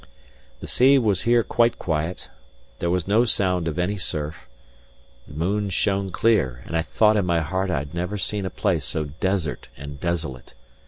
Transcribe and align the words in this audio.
The 0.61 0.65
sea 0.67 0.97
was 0.97 1.21
here 1.29 1.43
quite 1.43 1.77
quiet; 1.77 2.27
there 2.79 2.89
was 2.89 3.07
no 3.07 3.23
sound 3.23 3.67
of 3.67 3.77
any 3.77 3.97
surf; 3.97 4.47
the 5.27 5.35
moon 5.35 5.69
shone 5.69 6.09
clear; 6.09 6.63
and 6.65 6.75
I 6.75 6.81
thought 6.81 7.17
in 7.17 7.25
my 7.27 7.41
heart 7.41 7.69
I 7.69 7.77
had 7.77 7.93
never 7.93 8.17
seen 8.17 8.43
a 8.47 8.49
place 8.49 8.83
so 8.83 9.03
desert 9.03 9.69
and 9.77 9.99
desolate. 9.99 10.55